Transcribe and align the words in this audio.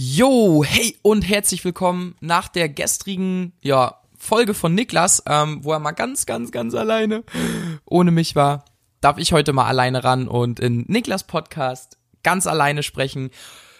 Yo, 0.00 0.62
hey 0.62 0.96
und 1.02 1.22
herzlich 1.22 1.64
willkommen 1.64 2.14
nach 2.20 2.46
der 2.46 2.68
gestrigen, 2.68 3.52
ja, 3.62 4.00
Folge 4.16 4.54
von 4.54 4.72
Niklas, 4.72 5.24
ähm, 5.26 5.64
wo 5.64 5.72
er 5.72 5.80
mal 5.80 5.90
ganz, 5.90 6.24
ganz, 6.24 6.52
ganz 6.52 6.76
alleine 6.76 7.24
ohne 7.84 8.12
mich 8.12 8.36
war, 8.36 8.64
darf 9.00 9.18
ich 9.18 9.32
heute 9.32 9.52
mal 9.52 9.66
alleine 9.66 10.04
ran 10.04 10.28
und 10.28 10.60
in 10.60 10.84
Niklas 10.86 11.26
Podcast 11.26 11.98
ganz 12.22 12.46
alleine 12.46 12.84
sprechen. 12.84 13.30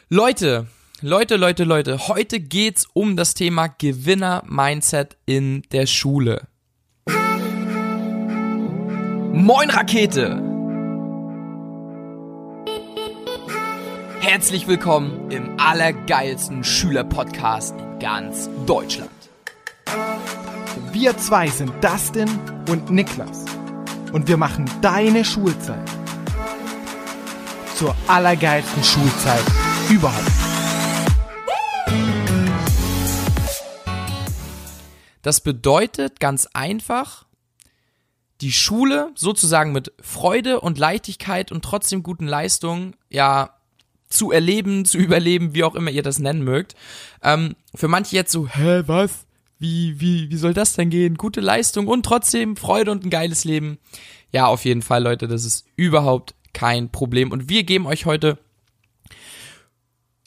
Leute, 0.08 0.66
Leute, 1.00 1.36
Leute, 1.36 1.62
Leute, 1.62 2.08
heute 2.08 2.40
geht's 2.40 2.88
um 2.94 3.16
das 3.16 3.34
Thema 3.34 3.68
Gewinner-Mindset 3.68 5.18
in 5.24 5.62
der 5.70 5.86
Schule. 5.86 6.48
Moin 9.32 9.70
Rakete! 9.70 10.47
Herzlich 14.20 14.66
willkommen 14.66 15.30
im 15.30 15.58
allergeilsten 15.60 16.64
Schülerpodcast 16.64 17.74
in 17.78 17.98
ganz 18.00 18.50
Deutschland. 18.66 19.10
Wir 20.92 21.16
zwei 21.16 21.46
sind 21.46 21.72
Dustin 21.82 22.28
und 22.68 22.90
Niklas 22.90 23.44
und 24.12 24.26
wir 24.26 24.36
machen 24.36 24.64
deine 24.82 25.24
Schulzeit 25.24 25.88
zur 27.76 27.94
allergeilsten 28.08 28.82
Schulzeit 28.82 29.44
überhaupt. 29.88 30.32
Das 35.22 35.40
bedeutet 35.40 36.18
ganz 36.18 36.48
einfach, 36.52 37.24
die 38.40 38.52
Schule 38.52 39.12
sozusagen 39.14 39.72
mit 39.72 39.92
Freude 40.00 40.60
und 40.60 40.78
Leichtigkeit 40.78 41.52
und 41.52 41.64
trotzdem 41.64 42.02
guten 42.02 42.26
Leistungen, 42.26 42.94
ja, 43.10 43.57
zu 44.08 44.30
erleben, 44.32 44.84
zu 44.84 44.98
überleben, 44.98 45.54
wie 45.54 45.64
auch 45.64 45.74
immer 45.74 45.90
ihr 45.90 46.02
das 46.02 46.18
nennen 46.18 46.42
mögt. 46.42 46.74
Ähm, 47.22 47.56
für 47.74 47.88
manche 47.88 48.16
jetzt 48.16 48.32
so, 48.32 48.48
hä, 48.48 48.82
was? 48.86 49.26
Wie, 49.58 50.00
wie, 50.00 50.30
wie 50.30 50.36
soll 50.36 50.54
das 50.54 50.74
denn 50.74 50.90
gehen? 50.90 51.16
Gute 51.16 51.40
Leistung 51.40 51.88
und 51.88 52.04
trotzdem 52.04 52.56
Freude 52.56 52.92
und 52.92 53.04
ein 53.04 53.10
geiles 53.10 53.44
Leben. 53.44 53.78
Ja, 54.30 54.46
auf 54.46 54.64
jeden 54.64 54.82
Fall, 54.82 55.02
Leute, 55.02 55.26
das 55.26 55.44
ist 55.44 55.66
überhaupt 55.74 56.34
kein 56.52 56.90
Problem. 56.90 57.32
Und 57.32 57.48
wir 57.48 57.64
geben 57.64 57.86
euch 57.86 58.06
heute 58.06 58.38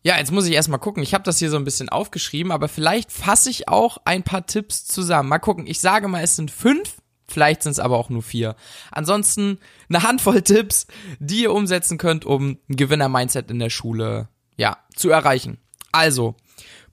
ja, 0.04 0.18
jetzt 0.18 0.32
muss 0.32 0.48
ich 0.48 0.54
erstmal 0.54 0.80
gucken. 0.80 1.04
Ich 1.04 1.14
habe 1.14 1.24
das 1.24 1.38
hier 1.38 1.52
so 1.52 1.58
ein 1.58 1.64
bisschen 1.64 1.90
aufgeschrieben, 1.90 2.52
aber 2.52 2.68
vielleicht 2.68 3.12
fasse 3.12 3.52
ich 3.52 3.68
auch 3.68 4.00
ein 4.04 4.24
paar 4.24 4.48
Tipps 4.48 4.86
zusammen. 4.86 5.30
Mal 5.30 5.40
gucken. 5.40 5.68
Ich 5.68 5.80
sage 5.80 6.08
mal, 6.08 6.24
es 6.24 6.36
sind 6.36 6.50
fünf, 6.50 6.96
vielleicht 7.32 7.64
sind 7.64 7.74
es 7.74 7.80
aber 7.80 7.98
auch 7.98 8.10
nur 8.10 8.22
vier. 8.22 8.56
Ansonsten 8.92 9.60
eine 9.90 10.04
Handvoll 10.04 10.42
Tipps, 10.44 10.88
die 11.20 11.44
ihr 11.44 11.54
umsetzen 11.54 11.98
könnt, 11.98 12.26
um 12.26 12.58
ein 12.70 12.76
Gewinner-Mindset 12.76 13.50
in 13.52 13.60
der 13.60 13.70
Schule, 13.70 14.30
ja, 14.58 14.78
zu 14.96 15.10
erreichen. 15.10 15.58
Also, 15.92 16.36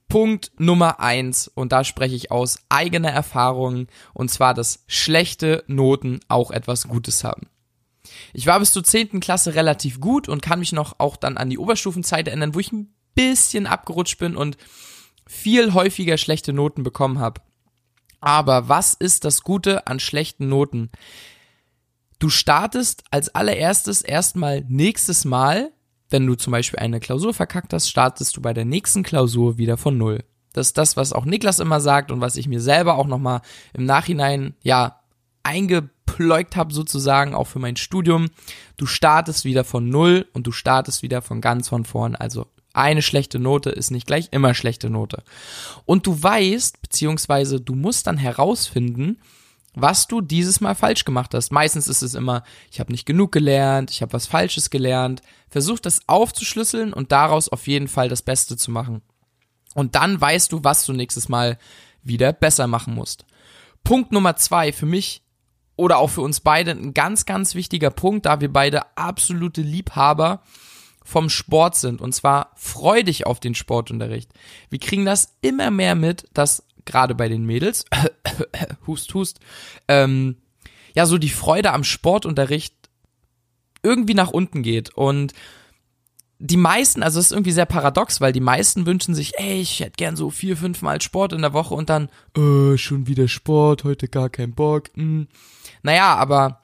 Punkt 0.08 0.53
Nummer 0.58 1.00
eins, 1.00 1.48
und 1.48 1.72
da 1.72 1.84
spreche 1.84 2.14
ich 2.14 2.30
aus 2.30 2.58
eigener 2.70 3.11
Erfahrung, 3.11 3.89
und 4.14 4.30
zwar, 4.30 4.55
dass 4.55 4.84
schlechte 4.86 5.64
Noten 5.67 6.20
auch 6.28 6.50
etwas 6.50 6.89
Gutes 6.89 7.25
haben. 7.25 7.48
Ich 8.33 8.47
war 8.47 8.58
bis 8.58 8.73
zur 8.73 8.84
zehnten 8.84 9.20
Klasse 9.20 9.55
relativ 9.55 10.00
gut 10.00 10.28
und 10.28 10.41
kann 10.41 10.61
mich 10.61 10.73
noch 10.73 10.98
auch 10.98 11.17
dann 11.17 11.36
an 11.36 11.50
die 11.50 11.58
Oberstufenzeit 11.58 12.27
erinnern, 12.27 12.55
wo 12.55 12.61
ich 12.61 12.73
ein 12.73 12.95
bisschen 13.14 13.67
abgerutscht 13.67 14.19
bin 14.19 14.34
und 14.34 14.56
viel 15.27 15.75
häufiger 15.75 16.17
schlechte 16.17 16.55
Noten 16.55 16.83
bekommen 16.83 17.19
habe. 17.19 17.42
Aber 18.20 18.69
was 18.69 18.94
ist 18.94 19.24
das 19.24 19.42
Gute 19.42 19.86
an 19.86 20.00
schlechten 20.00 20.48
Noten? 20.48 20.91
Du 22.19 22.30
startest 22.30 23.05
als 23.11 23.34
allererstes 23.34 24.02
erstmal 24.02 24.64
nächstes 24.69 25.24
Mal, 25.24 25.70
wenn 26.11 26.27
du 26.27 26.34
zum 26.34 26.50
Beispiel 26.50 26.80
eine 26.80 27.00
Klausur 27.00 27.33
verkackt 27.33 27.72
hast, 27.72 27.89
startest 27.89 28.36
du 28.36 28.41
bei 28.41 28.52
der 28.52 28.64
nächsten 28.64 29.02
Klausur 29.02 29.58
wieder 29.58 29.77
von 29.77 29.96
Null. 29.96 30.24
Das 30.52 30.69
ist 30.69 30.78
das, 30.78 30.96
was 30.96 31.12
auch 31.12 31.24
Niklas 31.24 31.61
immer 31.61 31.80
sagt 31.80 32.11
und 32.11 32.20
was 32.20 32.36
ich 32.36 32.48
mir 32.48 32.61
selber 32.61 32.96
auch 32.96 33.06
nochmal 33.06 33.42
im 33.74 33.84
Nachhinein, 33.84 34.55
ja, 34.62 35.00
eingepleugt 35.44 36.56
habe 36.56 36.74
sozusagen, 36.74 37.35
auch 37.35 37.46
für 37.46 37.58
mein 37.58 37.77
Studium. 37.77 38.29
Du 38.77 38.86
startest 38.86 39.45
wieder 39.45 39.62
von 39.64 39.89
Null 39.89 40.27
und 40.33 40.46
du 40.46 40.52
startest 40.52 41.02
wieder 41.02 41.23
von 41.23 41.40
ganz 41.40 41.68
von 41.68 41.85
vorn. 41.85 42.17
Also 42.17 42.46
eine 42.78 43.02
schlechte 43.02 43.39
Note 43.39 43.70
ist 43.70 43.90
nicht 43.90 44.06
gleich 44.06 44.28
immer 44.30 44.55
schlechte 44.55 44.89
Note. 44.89 45.22
Und 45.84 46.06
du 46.06 46.22
weißt, 46.22 46.80
beziehungsweise 46.80 47.61
du 47.61 47.74
musst 47.74 48.06
dann 48.06 48.16
herausfinden, 48.16 49.18
was 49.74 50.06
du 50.06 50.20
dieses 50.20 50.61
Mal 50.61 50.74
falsch 50.74 51.05
gemacht 51.05 51.34
hast. 51.34 51.52
Meistens 51.52 51.88
ist 51.88 52.02
es 52.02 52.14
immer, 52.14 52.42
ich 52.70 52.80
habe 52.80 52.92
nicht 52.92 53.06
genug 53.06 53.33
gelernt, 53.33 53.90
ich 53.90 54.02
habe 54.02 54.12
was 54.12 54.27
Falsches 54.27 54.70
gelernt. 54.70 55.22
Versuch 55.48 55.78
das 55.78 56.00
aufzuschlüsseln 56.08 56.92
und 56.92 57.12
daraus 57.12 57.48
auf 57.48 57.67
jeden 57.67 57.88
Fall 57.88 58.08
das 58.08 58.22
Beste 58.22 58.56
zu 58.56 58.70
machen. 58.70 59.02
Und 59.74 59.94
dann 59.94 60.20
weißt 60.20 60.52
du, 60.52 60.64
was 60.64 60.86
du 60.86 60.92
nächstes 60.92 61.28
Mal 61.28 61.58
wieder 62.02 62.33
besser 62.33 62.67
machen 62.67 62.94
musst. 62.94 63.24
Punkt 63.84 64.12
Nummer 64.12 64.36
zwei 64.36 64.72
für 64.72 64.86
mich 64.86 65.22
oder 65.77 65.98
auch 65.98 66.11
für 66.11 66.22
uns 66.22 66.40
beide 66.40 66.72
ein 66.72 66.94
ganz, 66.94 67.24
ganz 67.24 67.55
wichtiger 67.55 67.90
Punkt, 67.90 68.27
da 68.27 68.40
wir 68.40 68.52
beide 68.52 68.96
absolute 68.96 69.62
Liebhaber 69.62 70.42
vom 71.08 71.30
Sport 71.30 71.74
sind. 71.74 72.02
Und 72.02 72.13
zwar 72.13 72.52
freudig 72.55 73.27
auf 73.27 73.41
den 73.41 73.55
Sportunterricht. 73.55 74.30
Wir 74.69 74.79
kriegen 74.79 75.07
das 75.07 75.39
immer 75.41 75.70
mehr 75.70 75.95
mit, 75.95 76.29
dass 76.35 76.64
gerade 76.85 77.14
bei 77.14 77.30
den 77.30 77.46
Mädels, 77.46 77.86
hust, 78.86 79.14
hust, 79.14 79.41
ähm, 79.89 80.36
ja, 80.95 81.07
so 81.07 81.17
die 81.17 81.30
Freude 81.30 81.73
am 81.73 81.83
Sportunterricht 81.83 82.74
irgendwie 83.83 84.13
nach 84.13 84.30
unten 84.30 84.63
geht. 84.63 84.91
Und 84.95 85.33
die 86.39 86.58
meisten, 86.58 87.02
also 87.02 87.18
es 87.20 87.27
ist 87.27 87.33
irgendwie 87.33 87.52
sehr 87.52 87.67
paradox, 87.67 88.20
weil 88.20 88.35
die 88.35 88.41
meisten 88.41 88.85
wünschen 88.85 89.14
sich, 89.14 89.39
ey, 89.39 89.63
ich 89.63 89.80
hätte 89.80 89.97
gern 89.97 90.14
so 90.14 90.29
vier, 90.29 90.58
fünf 90.58 90.83
Mal 90.83 91.01
Sport 91.01 91.33
in 91.33 91.41
der 91.41 91.55
Woche 91.55 91.74
und 91.74 91.89
dann, 91.89 92.11
äh, 92.36 92.77
schon 92.77 93.07
wieder 93.07 93.29
Sport, 93.29 93.85
heute 93.85 94.08
gar 94.08 94.29
kein 94.29 94.52
Bock. 94.52 94.91
Hm. 94.95 95.27
Naja, 95.83 96.17
aber 96.17 96.61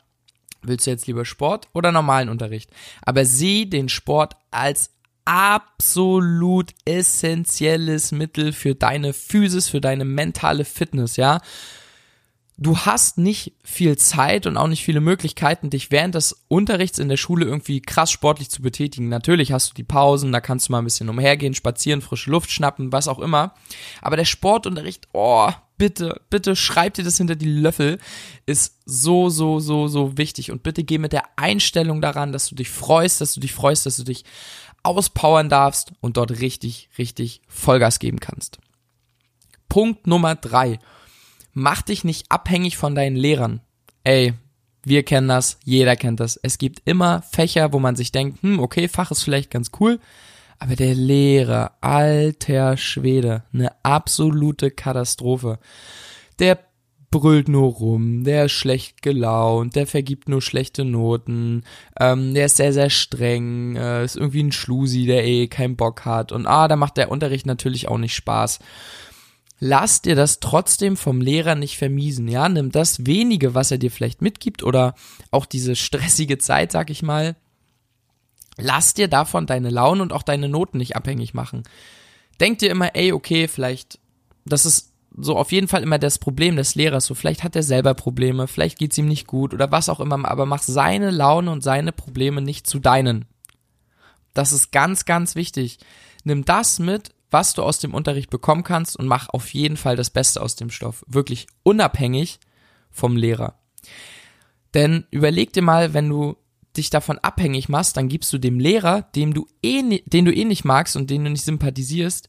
willst 0.67 0.87
du 0.87 0.91
jetzt 0.91 1.07
lieber 1.07 1.25
Sport 1.25 1.69
oder 1.73 1.93
normalen 1.93 2.29
Unterricht? 2.29 2.71
Aber 3.03 3.25
sieh 3.25 3.69
den 3.69 3.89
Sport 3.89 4.35
als 4.51 4.91
absolut 5.25 6.73
essentielles 6.85 8.13
Mittel 8.13 8.53
für 8.53 8.75
deine 8.75 9.13
Physis, 9.13 9.69
für 9.69 9.81
deine 9.81 10.05
mentale 10.05 10.65
Fitness, 10.65 11.17
ja. 11.17 11.41
Du 12.57 12.79
hast 12.79 13.19
nicht 13.19 13.55
viel 13.65 13.99
Zeit 13.99 14.47
und 14.47 14.57
auch 14.57 14.69
nicht 14.69 14.85
viele 14.85 15.01
Möglichkeiten, 15.01 15.71
dich 15.71 15.91
während 15.91 16.15
des 16.15 16.45
Unterrichts 16.47 17.01
in 17.01 17.09
der 17.09 17.17
Schule 17.17 17.47
irgendwie 17.47 17.83
krass 17.83 18.13
sportlich 18.13 18.49
zu 18.49 18.63
betätigen. 18.63 19.09
Natürlich 19.09 19.51
hast 19.51 19.71
du 19.71 19.75
die 19.75 19.83
Pausen, 19.83 20.31
da 20.31 20.41
kannst 20.41 20.69
du 20.69 20.73
mal 20.73 20.79
ein 20.79 20.85
bisschen 20.85 21.09
umhergehen, 21.09 21.55
spazieren, 21.55 22.01
frische 22.01 22.31
Luft 22.31 22.53
schnappen, 22.53 22.93
was 22.93 23.09
auch 23.09 23.19
immer. 23.19 23.55
Aber 24.03 24.17
der 24.17 24.25
Sportunterricht, 24.25 25.09
oh, 25.13 25.51
bitte, 25.77 26.21
bitte 26.31 26.57
schreib 26.57 26.95
dir 26.95 27.05
das 27.05 27.17
hinter 27.17 27.37
die 27.37 27.51
Löffel, 27.51 27.99
ist 28.47 28.81
so, 28.85 29.29
so, 29.29 29.61
so, 29.61 29.89
so 29.89 30.17
wichtig. 30.17 30.51
Und 30.51 30.63
bitte 30.63 30.85
geh 30.85 30.99
mit 30.99 31.13
der 31.13 31.25
Einstellung 31.37 32.01
daran, 32.01 32.33
dass 32.33 32.49
du 32.49 32.55
dich 32.55 32.71
freust, 32.71 33.21
dass 33.21 33.35
du 33.35 33.41
dich 33.41 33.53
freust, 33.53 33.87
dass 33.87 33.97
du 33.97 34.05
dich 34.05 34.25
auspowern 34.83 35.49
darfst 35.49 35.93
und 36.01 36.17
dort 36.17 36.41
richtig, 36.41 36.89
richtig 36.99 37.43
Vollgas 37.49 37.99
geben 37.99 38.21
kannst. 38.21 38.59
Punkt 39.69 40.07
Nummer 40.07 40.35
drei. 40.35 40.79
Mach 41.53 41.83
dich 41.83 42.05
nicht 42.05 42.31
abhängig 42.31 42.77
von 42.77 42.95
deinen 42.95 43.17
Lehrern. 43.17 43.61
Ey, 44.03 44.35
wir 44.85 45.03
kennen 45.03 45.29
das, 45.29 45.59
jeder 45.65 45.97
kennt 45.97 46.21
das. 46.21 46.39
Es 46.43 46.59
gibt 46.59 46.83
immer 46.85 47.23
Fächer, 47.23 47.73
wo 47.73 47.79
man 47.79 47.97
sich 47.97 48.13
denkt, 48.13 48.43
hm, 48.43 48.61
okay, 48.61 48.89
Fach 48.89 49.11
ist 49.11 49.23
vielleicht 49.23 49.51
ganz 49.51 49.71
cool, 49.81 49.99
aber 50.59 50.77
der 50.77 50.95
Lehrer, 50.95 51.73
alter 51.81 52.77
Schwede, 52.77 53.45
eine 53.53 53.73
absolute 53.83 54.71
Katastrophe. 54.71 55.59
Der 56.39 56.59
brüllt 57.21 57.49
nur 57.49 57.73
rum, 57.75 58.25
der 58.25 58.47
ist 58.47 58.53
schlecht 58.53 59.03
gelaunt, 59.03 59.77
der 59.77 59.87
vergibt 59.87 60.29
nur 60.29 60.43
schlechte 60.43 60.85
Noten, 60.85 61.63
ähm, 62.01 62.35
der 62.35 62.47
ist 62.47 62.57
sehr, 62.57 62.73
sehr 62.73 62.91
streng, 62.91 63.77
äh, 63.77 64.05
ist 64.05 64.17
irgendwie 64.17 64.43
ein 64.43 64.51
Schlusi, 64.51 65.07
der 65.07 65.25
eh 65.25 65.47
keinen 65.47 65.77
Bock 65.77 66.05
hat 66.05 66.33
und 66.33 66.47
ah, 66.47 66.67
da 66.67 66.75
macht 66.75 66.97
der 66.97 67.13
Unterricht 67.13 67.47
natürlich 67.47 67.87
auch 67.87 67.99
nicht 67.99 68.17
Spaß. 68.17 68.59
Lass 69.61 70.03
dir 70.03 70.17
das 70.17 70.41
trotzdem 70.41 70.97
vom 70.97 71.21
Lehrer 71.21 71.55
nicht 71.55 71.79
vermiesen, 71.79 72.27
ja, 72.27 72.49
nimm 72.49 72.73
das 72.73 73.07
wenige, 73.07 73.55
was 73.55 73.71
er 73.71 73.79
dir 73.79 73.93
vielleicht 73.93 74.21
mitgibt 74.21 74.65
oder 74.65 74.97
auch 75.31 75.47
diese 75.47 75.77
stressige 75.77 76.39
Zeit, 76.39 76.73
sag 76.73 76.91
ich 76.91 77.03
mal, 77.05 77.37
lass 78.57 78.95
dir 78.95 79.09
davon 79.09 79.47
deine 79.47 79.71
Laune 79.71 80.03
und 80.03 80.13
auch 80.13 80.23
deine 80.23 80.49
Noten 80.49 80.79
nicht 80.79 80.97
abhängig 80.97 81.35
machen. 81.35 81.63
Denk 82.41 82.59
dir 82.59 82.71
immer, 82.71 82.95
ey, 82.95 83.13
okay, 83.13 83.49
vielleicht, 83.49 83.99
das 84.45 84.67
ist 84.67 84.93
so 85.17 85.37
auf 85.37 85.53
jeden 85.53 85.69
Fall 85.69 85.83
immer 85.83 85.99
das 85.99 86.19
Problem 86.19 86.57
des 86.57 86.75
Lehrers. 86.75 87.07
So, 87.07 87.15
vielleicht 87.15 87.45
hat 87.45 87.55
er 87.55 87.63
selber 87.63 87.95
Probleme, 87.95 88.49
vielleicht 88.49 88.79
geht's 88.79 88.99
ihm 88.99 89.07
nicht 89.07 89.27
gut 89.27 89.55
oder 89.55 89.71
was 89.71 89.89
auch 89.89 90.01
immer, 90.01 90.29
aber 90.29 90.47
mach 90.47 90.63
seine 90.63 91.11
Laune 91.11 91.51
und 91.51 91.63
seine 91.63 91.93
Probleme 91.93 92.43
nicht 92.43 92.67
zu 92.67 92.81
deinen. 92.81 93.27
Das 94.33 94.53
ist 94.53 94.73
ganz, 94.73 95.05
ganz 95.05 95.37
wichtig. 95.37 95.79
Nimm 96.25 96.45
das 96.45 96.81
mit, 96.81 97.15
was 97.31 97.55
du 97.55 97.63
aus 97.63 97.79
dem 97.79 97.95
Unterricht 97.95 98.31
bekommen 98.31 98.65
kannst 98.65 98.97
und 98.97 99.07
mach 99.07 99.29
auf 99.29 99.55
jeden 99.55 99.77
Fall 99.77 99.97
das 99.97 100.11
Beste 100.11 100.43
aus 100.43 100.57
dem 100.57 100.71
Stoff. 100.71 101.05
Wirklich 101.07 101.47
unabhängig 101.63 102.41
vom 102.91 103.17
Lehrer. 103.17 103.59
Denn 104.73 105.07
überleg 105.11 105.53
dir 105.53 105.63
mal, 105.63 105.95
wenn 105.95 106.09
du 106.09 106.37
dich 106.77 106.91
davon 106.91 107.19
abhängig 107.19 107.69
machst, 107.69 107.97
dann 107.97 108.09
gibst 108.09 108.33
du 108.33 108.39
dem 108.39 108.59
Lehrer, 108.59 109.03
dem 109.15 109.35
du 109.35 109.47
eh, 109.63 110.01
den 110.07 110.25
du 110.25 110.35
eh 110.35 110.45
nicht 110.45 110.65
magst 110.65 110.97
und 110.97 111.11
den 111.11 111.25
du 111.25 111.31
nicht 111.31 111.45
sympathisierst, 111.45 112.29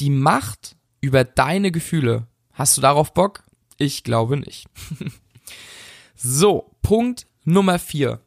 die 0.00 0.10
Macht 0.10 0.76
über 1.00 1.24
deine 1.24 1.72
Gefühle. 1.72 2.26
Hast 2.52 2.76
du 2.76 2.80
darauf 2.80 3.14
Bock? 3.14 3.42
Ich 3.76 4.04
glaube 4.04 4.36
nicht. 4.36 4.66
so, 6.14 6.74
Punkt 6.82 7.26
Nummer 7.44 7.78
vier. 7.78 8.20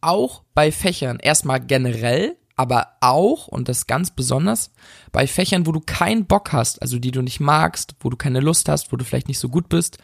Auch 0.00 0.42
bei 0.54 0.72
Fächern, 0.72 1.18
erstmal 1.18 1.60
generell, 1.60 2.36
aber 2.56 2.96
auch, 3.00 3.48
und 3.48 3.68
das 3.68 3.86
ganz 3.86 4.10
besonders, 4.10 4.70
bei 5.12 5.26
Fächern, 5.26 5.66
wo 5.66 5.72
du 5.72 5.80
keinen 5.80 6.26
Bock 6.26 6.52
hast, 6.52 6.82
also 6.82 6.98
die 6.98 7.10
du 7.10 7.22
nicht 7.22 7.40
magst, 7.40 7.94
wo 8.00 8.10
du 8.10 8.16
keine 8.16 8.40
Lust 8.40 8.68
hast, 8.68 8.92
wo 8.92 8.96
du 8.96 9.04
vielleicht 9.04 9.28
nicht 9.28 9.38
so 9.38 9.48
gut 9.48 9.68
bist, 9.68 9.98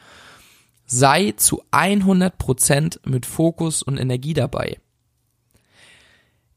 sei 0.86 1.34
zu 1.36 1.62
100% 1.72 3.00
mit 3.04 3.26
Fokus 3.26 3.82
und 3.82 3.98
Energie 3.98 4.34
dabei. 4.34 4.78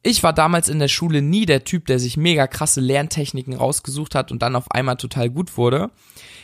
Ich 0.01 0.23
war 0.23 0.31
damals 0.31 0.69
in 0.69 0.79
der 0.79 0.87
Schule 0.87 1.21
nie 1.21 1.45
der 1.45 1.65
Typ, 1.65 1.85
der 1.87 1.99
sich 1.99 2.15
mega 2.15 2.47
krasse 2.47 2.79
Lerntechniken 2.79 3.53
rausgesucht 3.53 4.15
hat 4.15 4.31
und 4.31 4.41
dann 4.41 4.55
auf 4.55 4.71
einmal 4.71 4.95
total 4.95 5.29
gut 5.29 5.57
wurde. 5.57 5.91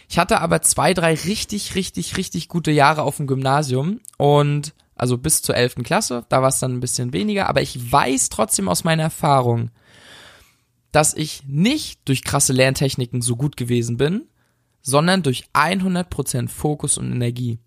Ich 0.09 0.17
hatte 0.17 0.41
aber 0.41 0.61
zwei, 0.61 0.93
drei 0.93 1.13
richtig, 1.13 1.75
richtig, 1.75 2.17
richtig 2.17 2.49
gute 2.49 2.71
Jahre 2.71 3.03
auf 3.03 3.17
dem 3.17 3.27
Gymnasium 3.27 4.01
und 4.17 4.73
also 4.95 5.17
bis 5.17 5.41
zur 5.41 5.55
elften 5.55 5.83
Klasse, 5.83 6.25
da 6.29 6.41
war 6.41 6.49
es 6.49 6.59
dann 6.59 6.73
ein 6.73 6.79
bisschen 6.79 7.13
weniger, 7.13 7.49
aber 7.49 7.61
ich 7.61 7.91
weiß 7.91 8.29
trotzdem 8.29 8.69
aus 8.69 8.83
meiner 8.83 9.03
Erfahrung, 9.03 9.71
dass 10.91 11.13
ich 11.13 11.43
nicht 11.45 11.99
durch 12.05 12.23
krasse 12.23 12.53
Lerntechniken 12.53 13.21
so 13.21 13.35
gut 13.35 13.57
gewesen 13.57 13.97
bin, 13.97 14.23
sondern 14.81 15.23
durch 15.23 15.45
100% 15.53 16.47
Fokus 16.47 16.97
und 16.97 17.11
Energie. 17.11 17.59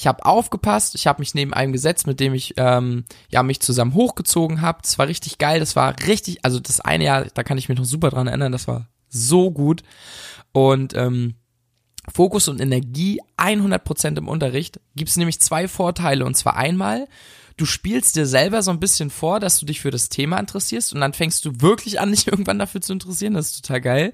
Ich 0.00 0.06
habe 0.06 0.24
aufgepasst, 0.24 0.94
ich 0.94 1.06
habe 1.06 1.20
mich 1.20 1.34
neben 1.34 1.52
einem 1.52 1.74
gesetzt, 1.74 2.06
mit 2.06 2.20
dem 2.20 2.32
ich 2.32 2.54
ähm, 2.56 3.04
ja 3.28 3.42
mich 3.42 3.60
zusammen 3.60 3.92
hochgezogen 3.92 4.62
habe. 4.62 4.78
Das 4.80 4.98
war 4.98 5.06
richtig 5.08 5.36
geil, 5.36 5.60
das 5.60 5.76
war 5.76 5.94
richtig, 6.06 6.42
also 6.42 6.58
das 6.58 6.80
eine 6.80 7.04
Jahr, 7.04 7.26
da 7.34 7.42
kann 7.42 7.58
ich 7.58 7.68
mich 7.68 7.76
noch 7.76 7.84
super 7.84 8.08
dran 8.08 8.26
erinnern, 8.26 8.50
das 8.50 8.66
war 8.66 8.88
so 9.10 9.50
gut. 9.50 9.82
Und 10.52 10.94
ähm, 10.96 11.34
Fokus 12.10 12.48
und 12.48 12.62
Energie 12.62 13.20
100% 13.36 14.16
im 14.16 14.26
Unterricht 14.26 14.80
gibt 14.96 15.10
es 15.10 15.18
nämlich 15.18 15.38
zwei 15.38 15.68
Vorteile. 15.68 16.24
Und 16.24 16.34
zwar 16.34 16.56
einmal, 16.56 17.06
du 17.58 17.66
spielst 17.66 18.16
dir 18.16 18.24
selber 18.24 18.62
so 18.62 18.70
ein 18.70 18.80
bisschen 18.80 19.10
vor, 19.10 19.38
dass 19.38 19.60
du 19.60 19.66
dich 19.66 19.82
für 19.82 19.90
das 19.90 20.08
Thema 20.08 20.38
interessierst 20.38 20.94
und 20.94 21.02
dann 21.02 21.12
fängst 21.12 21.44
du 21.44 21.60
wirklich 21.60 22.00
an, 22.00 22.10
dich 22.12 22.26
irgendwann 22.26 22.58
dafür 22.58 22.80
zu 22.80 22.94
interessieren. 22.94 23.34
Das 23.34 23.48
ist 23.48 23.66
total 23.66 23.82
geil. 23.82 24.12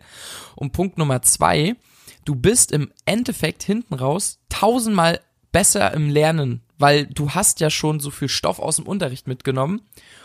Und 0.56 0.72
Punkt 0.72 0.98
Nummer 0.98 1.22
zwei, 1.22 1.76
du 2.24 2.34
bist 2.34 2.72
im 2.72 2.90
Endeffekt 3.04 3.62
hinten 3.62 3.94
raus 3.94 4.40
tausendmal 4.48 5.20
besser 5.56 5.94
im 5.94 6.10
Lernen, 6.10 6.60
weil 6.76 7.06
du 7.06 7.30
hast 7.30 7.60
ja 7.60 7.70
schon 7.70 7.98
so 7.98 8.10
viel 8.10 8.28
Stoff 8.28 8.58
aus 8.58 8.76
dem 8.76 8.86
Unterricht 8.86 9.26
mitgenommen 9.26 9.80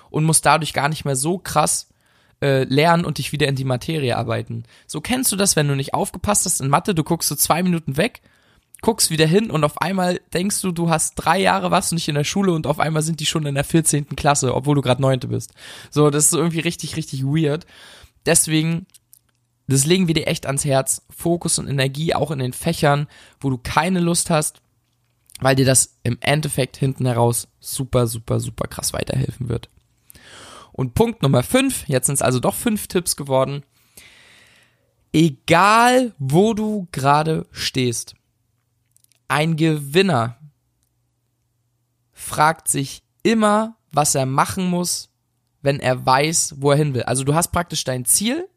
und 0.09 0.25
musst 0.25 0.45
dadurch 0.45 0.73
gar 0.73 0.89
nicht 0.89 1.05
mehr 1.05 1.15
so 1.15 1.37
krass 1.37 1.87
äh, 2.41 2.65
lernen 2.65 3.05
und 3.05 3.17
dich 3.17 3.31
wieder 3.31 3.47
in 3.47 3.55
die 3.55 3.63
Materie 3.63 4.17
arbeiten. 4.17 4.65
So 4.87 4.99
kennst 4.99 5.31
du 5.31 5.37
das, 5.37 5.55
wenn 5.55 5.69
du 5.69 5.75
nicht 5.77 5.93
aufgepasst 5.93 6.45
hast 6.45 6.59
in 6.59 6.67
Mathe, 6.67 6.93
du 6.93 7.05
guckst 7.05 7.29
so 7.29 7.35
zwei 7.35 7.63
Minuten 7.63 7.95
weg, 7.95 8.19
guckst 8.81 9.09
wieder 9.09 9.25
hin 9.25 9.49
und 9.49 9.63
auf 9.63 9.79
einmal 9.81 10.19
denkst 10.33 10.59
du, 10.59 10.73
du 10.73 10.89
hast 10.89 11.15
drei 11.15 11.39
Jahre 11.39 11.71
warst 11.71 11.91
du 11.91 11.95
nicht 11.95 12.09
in 12.09 12.15
der 12.15 12.25
Schule 12.25 12.51
und 12.51 12.67
auf 12.67 12.81
einmal 12.81 13.01
sind 13.01 13.21
die 13.21 13.25
schon 13.25 13.45
in 13.45 13.55
der 13.55 13.63
14. 13.63 14.17
Klasse, 14.17 14.53
obwohl 14.53 14.75
du 14.75 14.81
gerade 14.81 15.01
neunte 15.01 15.29
bist. 15.29 15.53
So, 15.91 16.09
das 16.09 16.25
ist 16.25 16.33
irgendwie 16.33 16.59
richtig, 16.59 16.97
richtig 16.97 17.23
weird. 17.23 17.65
Deswegen, 18.25 18.85
das 19.69 19.85
legen 19.85 20.09
wir 20.09 20.13
dir 20.13 20.27
echt 20.27 20.45
ans 20.45 20.65
Herz. 20.65 21.03
Fokus 21.09 21.57
und 21.57 21.69
Energie 21.69 22.13
auch 22.13 22.31
in 22.31 22.39
den 22.39 22.51
Fächern, 22.51 23.07
wo 23.39 23.49
du 23.49 23.57
keine 23.57 24.01
Lust 24.01 24.29
hast, 24.29 24.61
weil 25.41 25.55
dir 25.55 25.65
das 25.65 25.97
im 26.03 26.17
Endeffekt 26.21 26.77
hinten 26.77 27.05
heraus 27.05 27.49
super, 27.59 28.07
super, 28.07 28.39
super 28.39 28.67
krass 28.67 28.93
weiterhelfen 28.93 29.49
wird. 29.49 29.69
Und 30.71 30.93
Punkt 30.93 31.21
Nummer 31.21 31.43
5, 31.43 31.88
jetzt 31.88 32.05
sind 32.05 32.15
es 32.15 32.21
also 32.21 32.39
doch 32.39 32.55
fünf 32.55 32.88
Tipps 32.88 33.17
geworden. 33.17 33.63
Egal, 35.11 36.13
wo 36.17 36.53
du 36.53 36.88
gerade 36.91 37.45
stehst, 37.51 38.15
ein 39.27 39.57
Gewinner 39.57 40.38
fragt 42.13 42.69
sich 42.69 43.03
immer, 43.23 43.75
was 43.91 44.15
er 44.15 44.25
machen 44.25 44.65
muss, 44.65 45.09
wenn 45.61 45.79
er 45.79 46.05
weiß, 46.05 46.55
wo 46.57 46.71
er 46.71 46.77
hin 46.77 46.93
will. 46.93 47.03
Also 47.03 47.23
du 47.23 47.33
hast 47.33 47.51
praktisch 47.51 47.83
dein 47.83 48.05
Ziel 48.05 48.47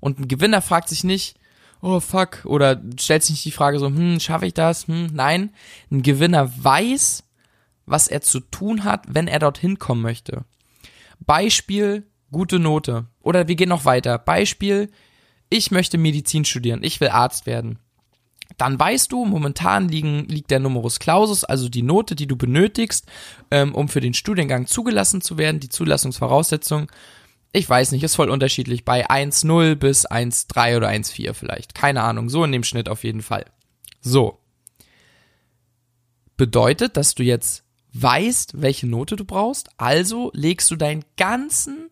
und 0.00 0.18
ein 0.18 0.28
Gewinner 0.28 0.62
fragt 0.62 0.88
sich 0.88 1.04
nicht, 1.04 1.38
oh 1.80 2.00
fuck, 2.00 2.44
oder 2.44 2.82
stellt 2.98 3.22
sich 3.22 3.32
nicht 3.32 3.44
die 3.44 3.50
Frage 3.52 3.78
so, 3.78 3.86
hm, 3.86 4.20
schaffe 4.20 4.46
ich 4.46 4.54
das? 4.54 4.88
Hm, 4.88 5.10
nein, 5.12 5.50
ein 5.90 6.02
Gewinner 6.02 6.50
weiß, 6.62 7.24
was 7.86 8.08
er 8.08 8.20
zu 8.20 8.40
tun 8.40 8.84
hat, 8.84 9.04
wenn 9.08 9.28
er 9.28 9.38
dorthin 9.38 9.78
kommen 9.78 10.02
möchte. 10.02 10.44
Beispiel, 11.20 12.06
gute 12.30 12.58
Note. 12.58 13.06
Oder 13.20 13.48
wir 13.48 13.54
gehen 13.54 13.68
noch 13.68 13.84
weiter. 13.84 14.18
Beispiel, 14.18 14.90
ich 15.48 15.70
möchte 15.70 15.98
Medizin 15.98 16.44
studieren, 16.44 16.82
ich 16.82 17.00
will 17.00 17.08
Arzt 17.08 17.46
werden. 17.46 17.78
Dann 18.58 18.78
weißt 18.78 19.12
du, 19.12 19.24
momentan 19.24 19.88
liegen, 19.88 20.24
liegt 20.28 20.50
der 20.50 20.60
Numerus 20.60 20.98
Clausus, 20.98 21.44
also 21.44 21.68
die 21.68 21.82
Note, 21.82 22.14
die 22.14 22.26
du 22.26 22.36
benötigst, 22.36 23.06
ähm, 23.50 23.74
um 23.74 23.88
für 23.88 24.00
den 24.00 24.14
Studiengang 24.14 24.66
zugelassen 24.66 25.20
zu 25.20 25.36
werden, 25.36 25.60
die 25.60 25.68
Zulassungsvoraussetzung, 25.68 26.90
ich 27.56 27.68
weiß 27.68 27.92
nicht, 27.92 28.02
ist 28.02 28.16
voll 28.16 28.28
unterschiedlich. 28.28 28.84
Bei 28.84 29.08
1,0 29.08 29.76
bis 29.76 30.06
1,3 30.06 30.76
oder 30.76 30.88
1,4 30.88 31.32
vielleicht. 31.32 31.74
Keine 31.74 32.02
Ahnung. 32.02 32.28
So 32.28 32.44
in 32.44 32.52
dem 32.52 32.64
Schnitt 32.64 32.88
auf 32.88 33.02
jeden 33.02 33.22
Fall. 33.22 33.46
So. 34.02 34.38
Bedeutet, 36.36 36.98
dass 36.98 37.14
du 37.14 37.22
jetzt 37.22 37.64
weißt, 37.94 38.60
welche 38.60 38.86
Note 38.86 39.16
du 39.16 39.24
brauchst. 39.24 39.70
Also 39.78 40.30
legst 40.34 40.70
du 40.70 40.76
deinen 40.76 41.02
ganzen, 41.16 41.88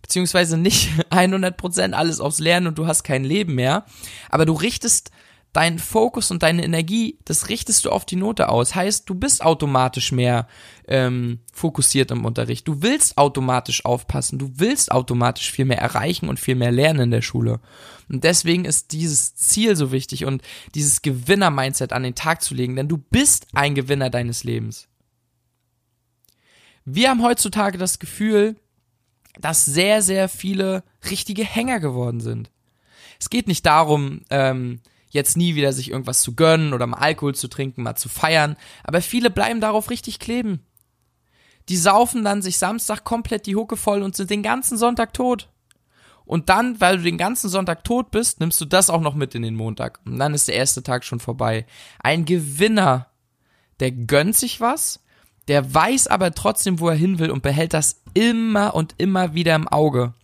beziehungsweise 0.00 0.56
nicht 0.56 0.88
100% 1.10 1.92
alles 1.92 2.20
aufs 2.20 2.38
Lernen 2.38 2.68
und 2.68 2.78
du 2.78 2.86
hast 2.86 3.04
kein 3.04 3.24
Leben 3.24 3.54
mehr. 3.54 3.84
Aber 4.30 4.46
du 4.46 4.54
richtest 4.54 5.10
dein 5.52 5.78
Fokus 5.78 6.30
und 6.30 6.42
deine 6.42 6.64
Energie, 6.64 7.18
das 7.26 7.50
richtest 7.50 7.84
du 7.84 7.90
auf 7.90 8.06
die 8.06 8.16
Note 8.16 8.48
aus. 8.48 8.74
Heißt, 8.74 9.08
du 9.08 9.14
bist 9.14 9.44
automatisch 9.44 10.12
mehr 10.12 10.48
ähm, 10.88 11.40
fokussiert 11.64 12.10
im 12.10 12.26
Unterricht. 12.26 12.68
Du 12.68 12.82
willst 12.82 13.16
automatisch 13.16 13.86
aufpassen. 13.86 14.38
Du 14.38 14.52
willst 14.56 14.92
automatisch 14.92 15.50
viel 15.50 15.64
mehr 15.64 15.78
erreichen 15.78 16.28
und 16.28 16.38
viel 16.38 16.56
mehr 16.56 16.70
lernen 16.70 17.00
in 17.00 17.10
der 17.10 17.22
Schule. 17.22 17.58
Und 18.10 18.22
deswegen 18.22 18.66
ist 18.66 18.92
dieses 18.92 19.34
Ziel 19.34 19.74
so 19.74 19.90
wichtig 19.90 20.26
und 20.26 20.42
dieses 20.74 21.00
Gewinner-Mindset 21.00 21.94
an 21.94 22.02
den 22.02 22.14
Tag 22.14 22.42
zu 22.42 22.54
legen, 22.54 22.76
denn 22.76 22.86
du 22.86 22.98
bist 22.98 23.46
ein 23.54 23.74
Gewinner 23.74 24.10
deines 24.10 24.44
Lebens. 24.44 24.88
Wir 26.84 27.08
haben 27.08 27.22
heutzutage 27.22 27.78
das 27.78 27.98
Gefühl, 27.98 28.56
dass 29.40 29.64
sehr, 29.64 30.02
sehr 30.02 30.28
viele 30.28 30.84
richtige 31.08 31.44
Hänger 31.46 31.80
geworden 31.80 32.20
sind. 32.20 32.50
Es 33.18 33.30
geht 33.30 33.48
nicht 33.48 33.64
darum, 33.64 34.20
ähm, 34.28 34.80
jetzt 35.08 35.38
nie 35.38 35.54
wieder 35.54 35.72
sich 35.72 35.90
irgendwas 35.90 36.22
zu 36.22 36.34
gönnen 36.34 36.74
oder 36.74 36.86
mal 36.86 36.98
Alkohol 36.98 37.34
zu 37.34 37.48
trinken, 37.48 37.84
mal 37.84 37.96
zu 37.96 38.10
feiern. 38.10 38.56
Aber 38.82 39.00
viele 39.00 39.30
bleiben 39.30 39.62
darauf 39.62 39.88
richtig 39.88 40.18
kleben. 40.18 40.60
Die 41.68 41.76
saufen 41.76 42.24
dann 42.24 42.42
sich 42.42 42.58
Samstag 42.58 43.04
komplett 43.04 43.46
die 43.46 43.56
Hucke 43.56 43.76
voll 43.76 44.02
und 44.02 44.16
sind 44.16 44.30
den 44.30 44.42
ganzen 44.42 44.76
Sonntag 44.76 45.14
tot. 45.14 45.48
Und 46.26 46.48
dann, 46.48 46.80
weil 46.80 46.98
du 46.98 47.02
den 47.02 47.18
ganzen 47.18 47.50
Sonntag 47.50 47.84
tot 47.84 48.10
bist, 48.10 48.40
nimmst 48.40 48.60
du 48.60 48.64
das 48.64 48.90
auch 48.90 49.00
noch 49.00 49.14
mit 49.14 49.34
in 49.34 49.42
den 49.42 49.54
Montag. 49.54 50.00
Und 50.06 50.18
dann 50.18 50.34
ist 50.34 50.48
der 50.48 50.54
erste 50.54 50.82
Tag 50.82 51.04
schon 51.04 51.20
vorbei. 51.20 51.66
Ein 52.02 52.24
Gewinner, 52.24 53.08
der 53.80 53.92
gönnt 53.92 54.36
sich 54.36 54.60
was, 54.60 55.00
der 55.48 55.74
weiß 55.74 56.06
aber 56.06 56.32
trotzdem, 56.32 56.80
wo 56.80 56.88
er 56.88 56.94
hin 56.94 57.18
will 57.18 57.30
und 57.30 57.42
behält 57.42 57.74
das 57.74 58.02
immer 58.14 58.74
und 58.74 58.94
immer 58.96 59.34
wieder 59.34 59.54
im 59.54 59.68
Auge. 59.68 60.14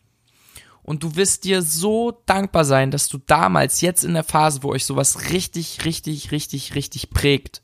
Und 0.82 1.02
du 1.02 1.14
wirst 1.16 1.44
dir 1.44 1.62
so 1.62 2.22
dankbar 2.24 2.64
sein, 2.64 2.90
dass 2.90 3.08
du 3.08 3.18
damals, 3.18 3.82
jetzt 3.82 4.02
in 4.02 4.14
der 4.14 4.24
Phase, 4.24 4.62
wo 4.62 4.70
euch 4.70 4.86
sowas 4.86 5.30
richtig, 5.30 5.84
richtig, 5.84 6.32
richtig, 6.32 6.74
richtig 6.74 7.10
prägt, 7.10 7.60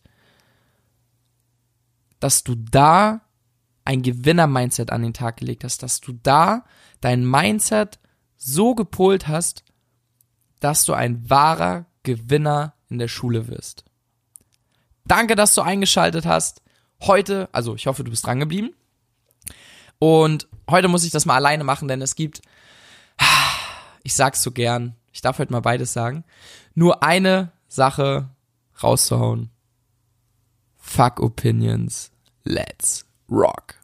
dass 2.21 2.45
du 2.45 2.55
da 2.55 3.23
ein 3.87 4.03
Gewinner-Mindset 4.03 4.91
an 4.91 5.03
den 5.03 5.15
Tag 5.15 5.39
gelegt 5.39 5.65
hast, 5.65 5.83
dass 5.83 6.01
du 6.01 6.13
da 6.23 6.65
dein 7.01 7.25
Mindset 7.29 7.99
so 8.37 8.75
gepolt 8.75 9.29
hast, 9.29 9.65
dass 10.61 10.85
du 10.85 10.93
ein 10.93 11.29
wahrer 11.31 11.87
Gewinner 12.03 12.75
in 12.89 12.99
der 12.99 13.09
Schule 13.09 13.49
wirst. 13.49 13.85
Danke, 15.05 15.37
dass 15.37 15.55
du 15.55 15.63
eingeschaltet 15.63 16.27
hast. 16.27 16.63
Heute, 17.03 17.49
also 17.53 17.75
ich 17.75 17.87
hoffe, 17.87 18.05
du 18.05 18.11
bist 18.11 18.27
dran 18.27 18.41
geblieben. 18.41 18.71
Und 19.99 20.49
heute 20.69 20.89
muss 20.89 21.05
ich 21.05 21.11
das 21.11 21.27
mal 21.27 21.37
alleine 21.37 21.65
machen, 21.65 21.89
denn 21.89 22.03
es 22.03 22.17
gibt 22.17 22.43
ich 24.07 24.15
sag's 24.15 24.41
so 24.41 24.53
gern, 24.53 24.95
ich 25.13 25.21
darf 25.21 25.41
heute 25.41 25.53
mal 25.53 25.61
beides 25.61 25.93
sagen, 25.93 26.25
nur 26.77 27.03
eine 27.03 27.51
Sache 27.67 28.31
rauszuhauen. 28.81 29.51
Fuck 30.77 31.19
Opinions. 31.19 32.13
Let's 32.45 33.06
rock. 33.29 33.77